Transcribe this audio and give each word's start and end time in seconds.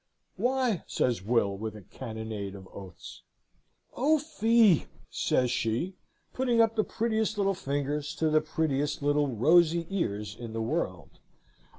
'Why?' 0.35 0.83
says 0.87 1.21
Will, 1.21 1.55
with 1.55 1.75
a 1.75 1.83
cannonade 1.83 2.55
of 2.55 2.67
oaths. 2.73 3.21
"'O 3.95 4.17
fie!' 4.17 4.87
says 5.11 5.51
she, 5.51 5.93
putting 6.33 6.59
up 6.59 6.75
the 6.75 6.83
prettiest 6.83 7.37
little 7.37 7.53
fingers 7.53 8.15
to 8.15 8.31
the 8.31 8.41
prettiest 8.41 9.03
little 9.03 9.27
rosy 9.27 9.85
ears 9.91 10.35
in 10.35 10.53
the 10.53 10.59
world. 10.61 11.19